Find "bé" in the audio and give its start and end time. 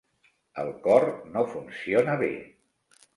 2.23-2.31